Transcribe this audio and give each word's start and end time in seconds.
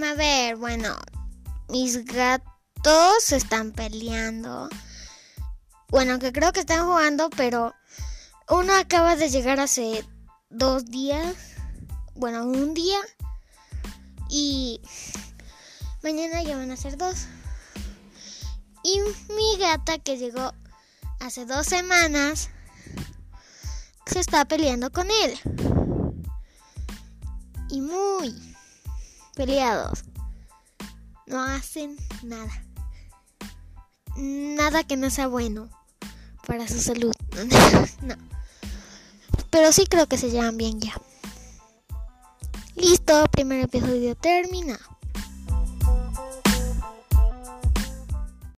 a 0.00 0.14
ver, 0.14 0.56
bueno, 0.56 0.96
mis 1.68 2.02
gatos 2.06 3.30
están 3.30 3.72
peleando. 3.72 4.70
Bueno, 5.88 6.18
que 6.18 6.32
creo 6.32 6.52
que 6.52 6.60
están 6.60 6.86
jugando, 6.86 7.28
pero 7.28 7.74
uno 8.48 8.74
acaba 8.74 9.16
de 9.16 9.28
llegar 9.28 9.60
hace 9.60 10.02
dos 10.48 10.86
días. 10.86 11.36
Bueno, 12.14 12.46
un 12.46 12.72
día. 12.72 12.98
Y 14.30 14.80
mañana 16.02 16.42
ya 16.42 16.56
van 16.56 16.70
a 16.70 16.76
ser 16.76 16.96
dos. 16.96 17.26
Y 18.82 18.98
mi 19.34 19.58
gata 19.58 19.98
que 19.98 20.16
llegó 20.16 20.54
hace 21.20 21.44
dos 21.44 21.66
semanas 21.66 22.48
se 24.06 24.20
está 24.20 24.46
peleando 24.46 24.90
con 24.90 25.08
él. 25.10 25.38
Y 27.68 27.82
muy 27.82 28.51
peleados. 29.34 30.04
No 31.26 31.42
hacen 31.42 31.96
nada. 32.22 32.64
Nada 34.16 34.84
que 34.84 34.96
no 34.96 35.10
sea 35.10 35.26
bueno 35.26 35.70
para 36.46 36.68
su 36.68 36.80
salud. 36.80 37.12
no. 38.02 38.14
Pero 39.50 39.72
sí 39.72 39.86
creo 39.86 40.06
que 40.06 40.18
se 40.18 40.30
llevan 40.30 40.56
bien 40.56 40.80
ya. 40.80 40.94
Listo, 42.74 43.24
primer 43.30 43.60
episodio 43.60 44.14
terminado. 44.14 44.80